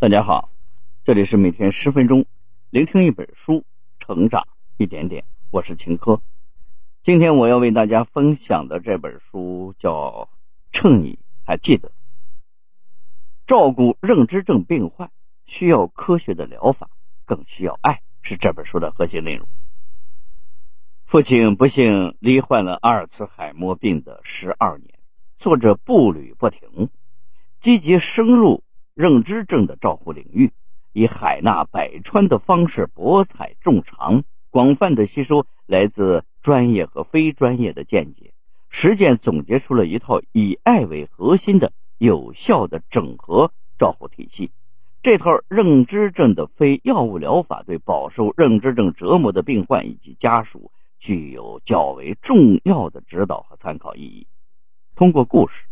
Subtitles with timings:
[0.00, 0.50] 大家好，
[1.04, 2.24] 这里是每天十分钟，
[2.70, 3.66] 聆听一本书，
[3.98, 5.26] 成长一点点。
[5.50, 6.22] 我是秦科。
[7.02, 9.92] 今天我要为大家分享的这本书叫
[10.72, 11.88] 《趁你还记得》，
[13.44, 15.10] 照顾认知症病患
[15.44, 16.88] 需要科学的疗法，
[17.26, 19.46] 更需要爱，是这本书的核心内容。
[21.04, 24.98] 父亲不幸罹患了阿尔茨海默病的十二年，
[25.36, 26.88] 作者步履不停，
[27.58, 28.64] 积极深入。
[29.00, 30.52] 认知症的照护领域，
[30.92, 38.34] 以海纳百川的方式博采众长，广泛的吸收来自专业和非专业的见解，
[38.68, 44.50] 实践总结出了一套以爱为核心的有效的整合照护体系。
[45.00, 54.26] 这套认知症的非药物疗法对饱受认知症折磨的病患以及家属具有较为重要的指导和参考意义。
[54.94, 55.64] 通过故事、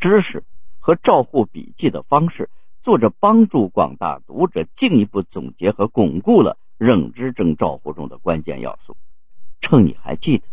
[0.00, 0.42] 知识。
[0.88, 2.48] 和照护笔记的方式，
[2.80, 8.96] 作者帮助广大读者进一步总结和巩固了认知症照护中的关键要素。
[9.60, 10.44] 趁你还记得，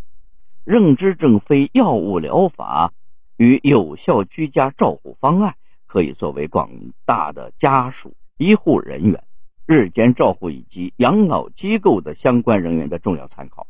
[0.65, 2.91] 认知症非药物疗法
[3.37, 5.55] 与有效居家照护方案，
[5.85, 6.69] 可以作为广
[7.05, 9.23] 大的家属、医护人员、
[9.65, 13.67] 日间照护以及养老机构的相关人员的重要参考。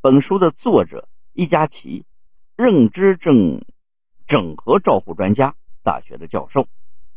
[0.00, 2.06] 本书的作者伊佳琪，
[2.56, 3.60] 认知症
[4.26, 5.54] 整合照护专家。
[5.88, 6.66] 大学的教授，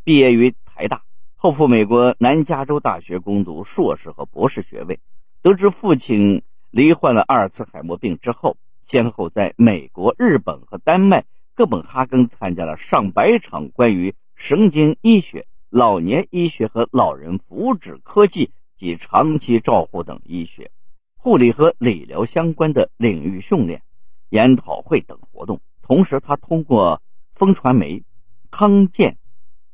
[0.06, 1.04] 毕业于台大，
[1.36, 5.02] 后赴美国南加州大学攻读硕士和博士学位。
[5.42, 20.72] 得知父亲罹患了阿尔茨海默病之后，先后在美国、日本和丹麦哥本哈根参加了上百场关于神经医学、老年医学和老人福祉科技及长期照护等医学、
[21.18, 23.82] 护理和理疗相关的领域训练、
[24.30, 25.60] 研讨会等活动。
[25.82, 27.02] 同时，他通过
[27.34, 28.06] 风传媒。
[28.52, 29.18] 康健、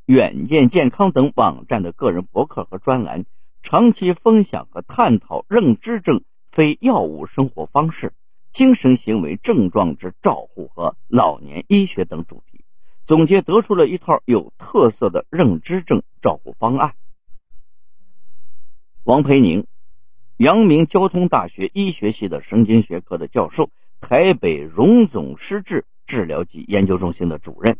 [0.05, 3.25] 远见健康等网站的个人博客和专栏，
[3.63, 8.13] 长期分享和探讨认知症非药物生活方式、
[8.51, 12.63] 精神行为症状之照护和老年医学等主题，
[13.03, 16.93] 总结得出了一套有特色的认知症照护方案。
[19.03, 19.65] 王培宁，
[20.37, 23.71] 阳明交通大学医学系的神经学科的教授，
[24.01, 27.79] 台北荣总失智治疗及研究中心的主任。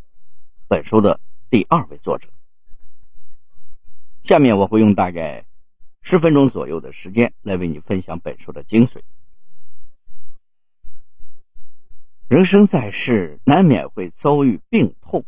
[0.69, 2.27] 本书的第二位作者。
[4.23, 5.45] 下面我会用大概
[6.01, 8.99] 十分钟左右的时间来为你分享本书的精髓。
[12.27, 15.23] 人生在世，难免会遭遇病痛，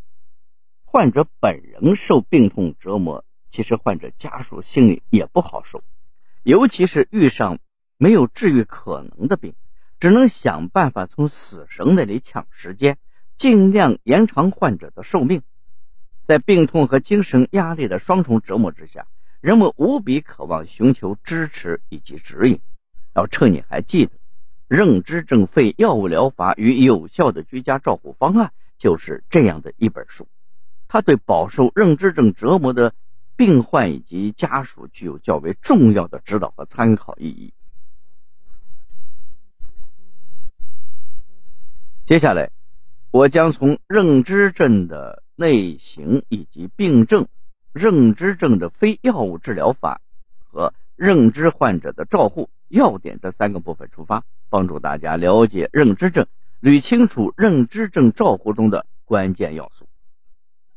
[0.83, 5.81] 患者本人受病痛折磨，其实患者家属心里也不好受，
[6.43, 7.59] 尤其是遇上
[7.95, 9.53] 没有治愈可能的病，
[10.01, 12.97] 只能想办法从死神那里抢时间。
[13.39, 15.43] 尽量延长患者的寿命，
[16.27, 19.07] 在病痛和精神压力的双重折磨之下，
[19.39, 22.59] 人们无比渴望寻求支持以及指引。
[23.15, 24.11] 要趁你还记得，
[24.67, 30.27] 认知症非药物疗法与有效的居家照护方案就是这样的一本书。
[30.89, 32.93] 它对饱受认知症折磨的
[33.37, 37.53] 病患以及家属具有较为重要的指导和参考意义。
[42.05, 42.51] 接下来。
[43.11, 47.27] 我将从认知症的类型以及病症、
[47.73, 49.99] 认知症的非药物治疗法
[50.37, 56.27] 和认知患者的照护要点这三个部分出发，帮助大家了解认知症，
[56.61, 59.87] 捋清楚认知症照护中的关键要素。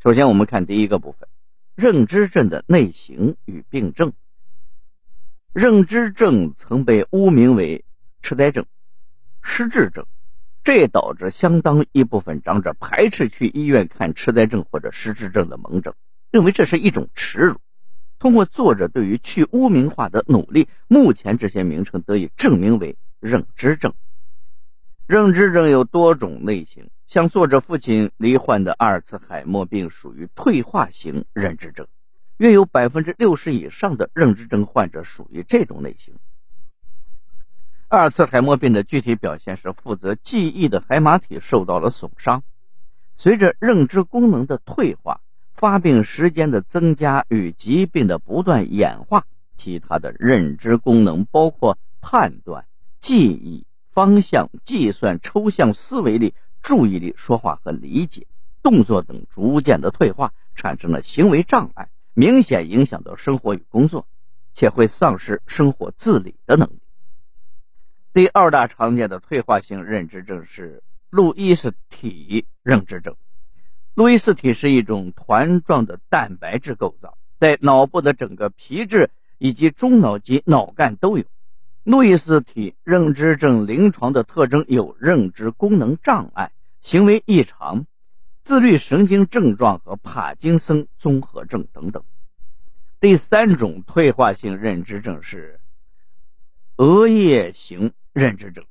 [0.03, 1.29] 首先，我们看第一个部分：
[1.75, 4.15] 认知症的类型与病症。
[5.53, 7.85] 认知症曾被污名为
[8.23, 8.65] 痴呆症、
[9.43, 10.07] 失智症。
[10.65, 15.93] 这也导致相当一部分长者排斥去医院看痴呆症或者失智症的门诊，
[16.31, 17.57] 认为这是一种耻辱。
[18.21, 23.93] 通过作者对于去污名化的努力，目前这些名称得以证明为认知症。
[25.09, 31.89] 认知症有多种类型，像作者父亲罹患的阿尔茨海默病属于退化型认知症，
[32.37, 36.15] 约有百分之六十以上的认知症患者属于这种类型。
[37.93, 42.43] 阿尔茨海默病的具体表现是，负责记忆的海马体受到了损伤。
[43.19, 45.21] 随着认知功能的退化、
[45.53, 52.65] 发病时间的增加与疾病的不断演化，其他的认知功能，包括判断、
[52.99, 58.27] 记忆、方向、计算、抽象思维力、注意力、说话和理解、
[58.63, 64.07] 动作等，逐渐的退化，产生了行为障碍，明显影响到生活与工作，
[64.55, 66.79] 且会丧失生活自理的能力。
[68.15, 73.17] 第二大常见的退化性认知症是路易斯体认知症。
[73.95, 81.25] 路易斯体是一种团状的蛋白质构造，在脑部的整个皮质以及中脑及脑干都有。
[81.85, 87.87] 路易斯体认知症临床的特征有认知功能障碍、行为异常、
[88.43, 92.05] 自律神经症状和帕金森综合症等等。
[93.01, 95.61] 第三种退化性认知症是
[96.83, 98.65] 额叶型认知症。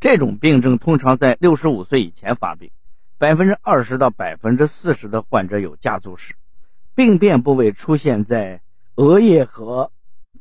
[0.00, 2.70] 这种病症通常在六十五岁以前发病，
[3.18, 6.34] 百分之二十到百分之四十的患者有家族史，
[6.94, 8.62] 病变部位出现在
[8.94, 9.92] 额叶和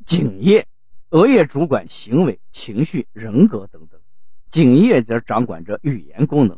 [0.05, 0.67] 颈叶，
[1.09, 3.99] 额叶主管行为、情绪、人格等等，
[4.49, 6.57] 颈叶则掌管着语言功能。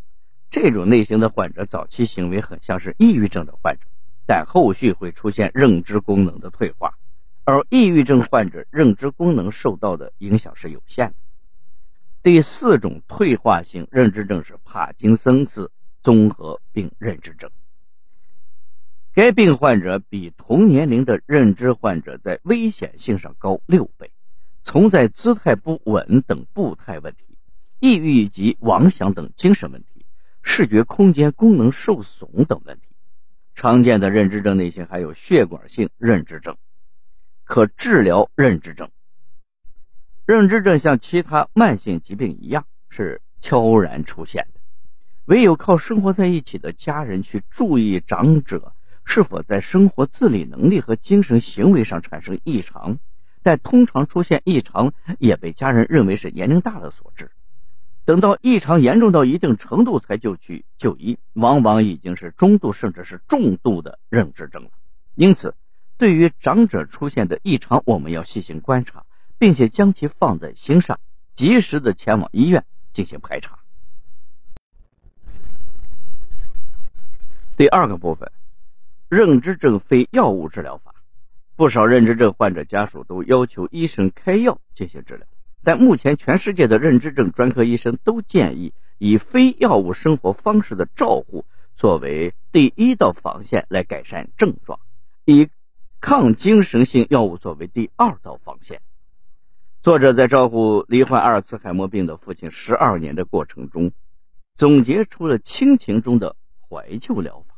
[0.52, 3.88] 这种类型的患者早期行为很像是抑郁症的患者，
[4.28, 6.97] 但后续会出现认知功能的退化，
[7.48, 11.16] 而抑郁症患者认知功能受到的影响是有限的。
[12.22, 15.72] 第四种退化性认知症是帕金森氏
[16.04, 17.50] 综合病认知症。
[19.14, 24.12] 该病患者比同年龄的认知患者在危险性上高六倍，
[24.62, 27.38] 存在姿态不稳等步态问题、
[27.80, 30.06] 抑郁及妄想等精神问题、
[30.44, 32.88] 视觉空间功能受损等问题。
[33.56, 36.58] 常见的认知症类型还有血管性认知症、
[37.48, 38.90] 可治疗认知症。
[40.26, 44.60] 认知症像其他慢性疾病一样是悄然出现的，
[45.26, 48.74] 唯有靠生活在一起的家人去注意长者
[49.06, 53.00] 是否在生活自理能力和精神行为上产生异常，
[53.42, 57.32] 但通常出现异常也被家人认为是年龄大了所致。
[58.04, 64.70] 等到异常严重到一定程度才就去就医，往往已经是中度甚至是重度的认知症了。
[65.16, 65.56] 因此，
[65.98, 69.04] 对于长者出现的异常，我们要细心观察。
[69.40, 71.00] 并且将其放在心上，
[71.36, 73.60] 及时的前往医院进行排查。
[77.56, 78.32] 第二个部分，
[79.10, 80.96] 认知症非药物治疗法。
[81.56, 85.28] 不少认知症患者家属都要求医生开药进行治疗，
[85.64, 91.46] 但目前全世界的认知症专科医生都建议以非药物生活方式的照护
[91.76, 94.80] 作为第一道防线来改善症状，
[95.26, 95.50] 以
[96.00, 98.82] 抗精神性药物作为第二道防线。
[99.82, 103.92] 作者在照顾罹患阿尔茨海默病的父亲十二年的过程中，
[104.56, 106.36] 总结出了亲情中的
[106.70, 107.56] 怀旧疗法、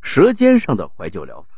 [0.00, 1.48] 舌尖上的怀旧疗法、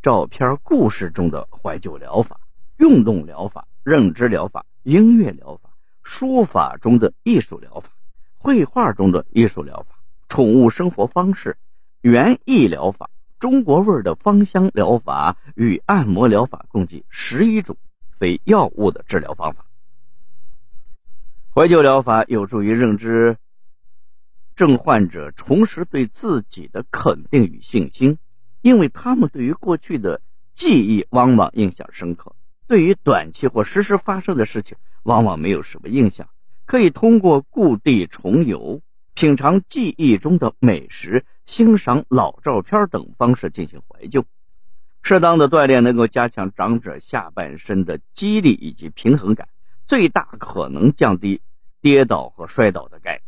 [0.00, 2.40] 照片故事中的怀旧疗法、
[2.78, 5.70] 运动疗法、认知疗法、音乐疗法、
[6.02, 7.90] 书法中的艺术疗法、
[8.38, 9.98] 绘画中的艺术疗法、
[10.28, 11.58] 宠物生活方式、
[12.00, 13.10] 园艺疗法、
[13.40, 17.76] 中国味儿的芳香疗法与按摩疗法，共计十一种。
[18.18, 19.64] 非药物的治疗方法，
[21.54, 23.38] 怀旧疗法有助于认知
[24.54, 28.18] 症患者重拾对自己的肯定与信心，
[28.60, 30.20] 因为他们对于过去的
[30.52, 32.36] 记忆往往印象深刻，
[32.66, 36.28] 对于短期或实时发生的事情往往没有什么印象。
[36.66, 38.82] 可以通过故地重游、
[39.14, 44.24] 品尝记忆中的美食、欣赏老照片等方式进行怀旧。
[45.02, 49.48] 适当的锻炼能够加强长者下半身的肌力以及平衡感，
[49.86, 51.40] 最大可能降低
[51.80, 53.22] 跌倒和摔倒的概率，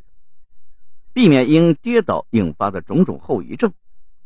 [1.12, 3.73] 避免因跌倒引发的种种后遗症，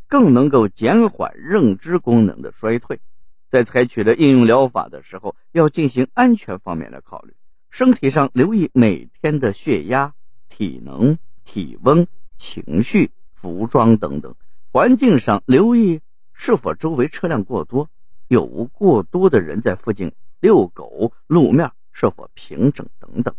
[0.08, 3.00] 更能够减缓认知功能的衰退。
[3.48, 7.34] 在采取的应用疗法的时候，要进行安全方面的考虑，
[7.70, 10.14] 身体上留意每天的血压、
[10.48, 14.34] 体能、体温、情绪、服装等等，
[14.72, 16.02] 环境上留意。
[16.34, 17.88] 是否周围车辆过多，
[18.28, 21.12] 有无过多的人在附近遛狗？
[21.26, 23.34] 路面是否平整等等。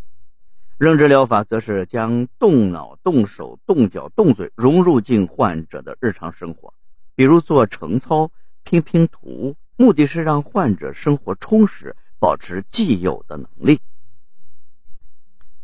[0.80, 6.74] 认知疗法则是将动脑、动手、动脚、动嘴融入进患者的日常生活，
[7.14, 8.32] 比如做晨操、
[8.64, 13.80] 拼拼图，目的是让患者生活充实，保持既有的能力。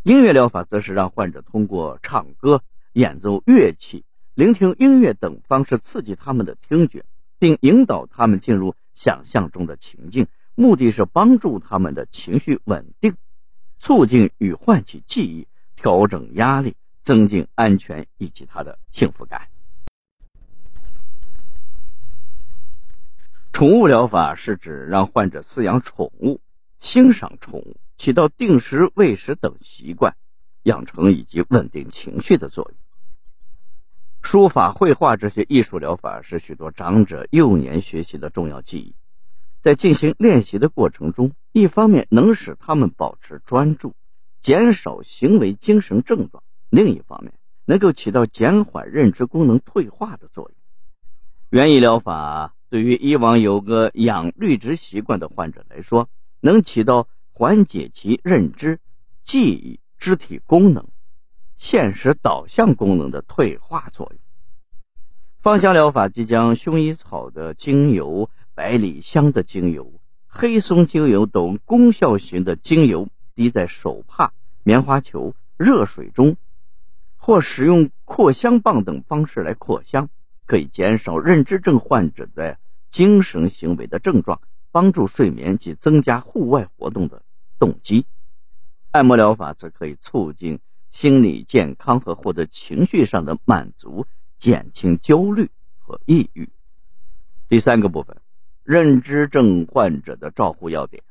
[0.03, 2.61] 音乐疗法则是让患者通过唱歌、
[2.93, 4.05] 演奏乐器、
[4.35, 7.03] 聆听音乐等方式刺激他们的听觉。
[7.43, 13.17] 并引导他们进入想象中的情境，目的是帮助他们的情绪稳定，
[13.79, 15.45] 促进与唤起记忆，
[15.75, 19.49] 调整压力，增进安全以及他的幸福感。
[23.51, 26.39] 宠物疗法是指让患者饲养宠物、
[26.79, 30.17] 欣赏宠物，起到定时喂食等习惯
[30.63, 32.77] 养成以及稳定情绪的作用。
[34.21, 38.93] 书法、绘画这些艺术疗法是许多长者幼年学习的重要记忆，
[39.61, 43.93] 在进行练习的过程中，一方面能使他们保持专注，
[44.41, 47.33] 减少行为精神症状；另一方面，
[47.63, 50.55] 能够起到减缓认知功能退化的作用。
[51.51, 56.09] 园艺疗法对于以往有个养绿植习惯的患者来说，
[56.41, 58.79] 能起到缓解其认知、
[59.23, 60.87] 记忆、肢体功能、
[61.57, 64.19] 现实导向功能的退化作用。
[65.41, 69.91] 芳香疗法即将薰衣草的精油、百里香的精油、
[70.27, 74.31] 黑松精油等功效型的精油滴在手帕、
[74.63, 76.37] 棉花球、热水中，
[77.17, 80.07] 或使用扩香棒等方式来扩香，
[80.45, 82.57] 可以减少认知症患者的
[82.89, 84.39] 精神行为的症状，
[84.73, 87.23] 帮助睡眠及增加户外活动的
[87.59, 88.05] 动机。
[88.91, 90.59] 按摩疗法则可以促进
[90.91, 94.05] 心理健康和获得情绪上的满足。
[94.39, 95.49] 减轻焦虑
[95.79, 96.49] 和抑郁。
[97.47, 98.17] 第三个部分，
[98.65, 101.01] 认知症患者的照护要点。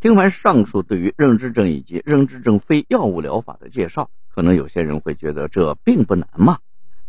[0.00, 6.60] 听完上述对于认知症以及认知症非药物疗法的介绍，可能有些人会觉得这并不难嘛？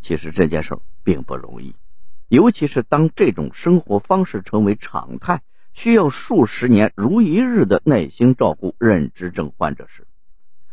[0.01, 1.74] 其实这件事并不容易，
[2.29, 5.41] 尤其是当这种生活方式成为常态，
[5.74, 10.07] 需要数十年如一日的耐心照顾认知症患者时，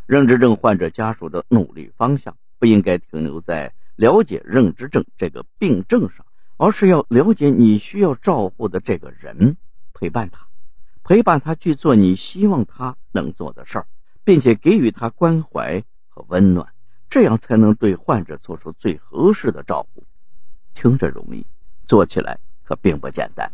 [0.07, 2.37] 认知症患者家属的努力方向。
[2.59, 6.25] 不应该停留在了解认知症这个病症上，
[6.57, 9.59] 而是要了解你需要照顾的这个人，
[9.93, 10.47] 陪伴他，
[11.05, 13.87] 陪伴他去做你希望他能做的事儿，
[14.25, 16.69] 并且给予他关怀和温暖，
[17.11, 20.05] 这样才能对患者做出最合适的照顾。
[20.77, 21.47] 听着容易，
[21.89, 23.51] 做起来可并不简单。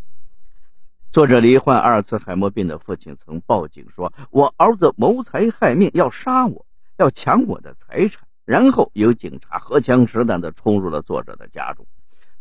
[1.12, 11.86] 作者罹患阿尔茨海默病的父亲曾报警说：“我儿子谋财害命，要杀我，要抢我的财产。”然后有警察荷枪实弹地冲入了作者的家中，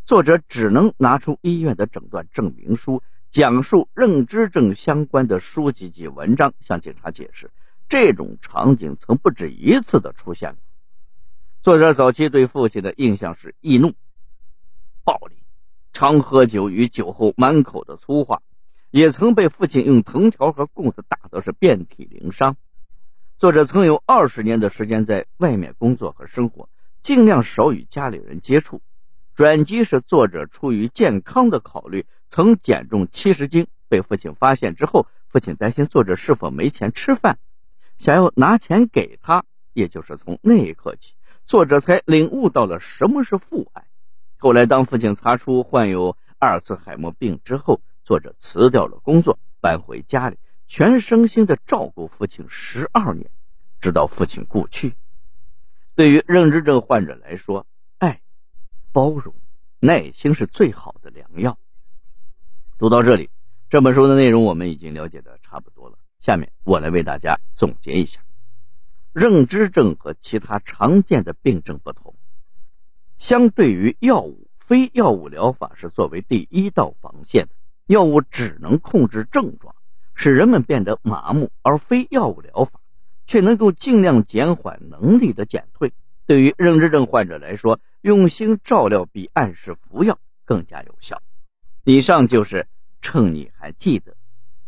[0.03, 7.51] 作者只能拿出医院的诊断证明书，讲述认知症相关的书籍及文章，向警察解释，
[7.87, 10.57] 这种场景曾不止一次的出现过。
[11.61, 13.93] 作者早期对父亲的印象是易怒、
[15.03, 15.35] 暴力，
[15.93, 18.41] 常喝酒与酒后满口的粗话，
[18.89, 22.55] 也曾被父亲用藤条和棍子打得是遍体鳞伤。
[23.37, 26.69] 作者曾有二十年的时间在外面工作和生活，
[27.01, 28.81] 尽量少与家里人接触。
[29.33, 33.67] 转机是作者出于健康的考虑，曾减重七十斤。
[33.87, 37.39] 被父亲发现之后，父亲担心作者是否没钱吃饭，
[37.97, 39.43] 想要拿钱给他。
[39.73, 41.13] 也就是从那一刻起，
[41.45, 43.85] 作者才领悟到了什么是父爱。
[44.43, 50.39] 后来，当父亲查出患有阿尔茨海默病之后，作者辞掉了工作，搬回家里。
[50.67, 53.29] 全身心的照顾父亲十二年，
[53.79, 54.95] 直到父亲故去。
[55.93, 57.67] 对于认知症患者来说，
[57.99, 58.19] 爱、
[58.91, 59.35] 包容、
[59.79, 61.59] 耐心是最好的良药。
[62.79, 63.29] 读到这里，
[63.69, 65.99] 这本书的内容我们已经了解的差不多了。
[66.19, 68.21] 下面我来为大家总结一下：
[69.13, 72.15] 认知症和其他常见的病症不同，
[73.21, 77.49] 相对于药物，非药物疗法是作为第一道防线的。
[77.85, 79.75] 药物只能控制症状。
[80.15, 82.81] 使人们变得麻木，而非药物疗法
[83.27, 85.93] 却能够尽量减缓能力的减退。
[86.25, 91.21] 对于认知症患者来说，用心照料比按时服药更加有效。
[91.83, 92.65] 以上就是
[93.01, 94.13] 趁你还记得《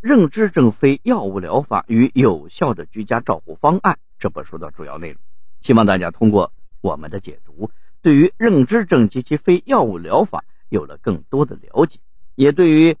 [0.00, 5.18] 认知症非药物疗法与有效的居家照护方案》这本书的主要内容。
[5.60, 7.70] 希望大家通过我们的解读，
[8.04, 11.98] 对于认知症及其非药物疗法有了更多的了解，
[12.36, 12.96] 也对于。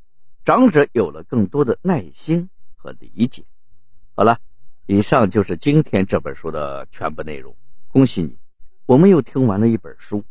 [0.46, 3.44] 长者有了更多的耐心和理解。
[4.14, 4.40] 好了，
[4.84, 7.56] 以上就是今天这本书的全部内容。
[7.88, 8.36] 恭喜你，
[8.84, 10.22] 我们又听完了一本书。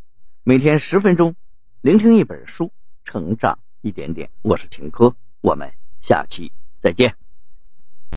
[0.44, 1.36] 每天十分钟，
[1.82, 2.72] 聆听一本书，
[3.03, 4.30] 成长一点点。
[4.44, 7.23] 我是秦科，我们下期再见。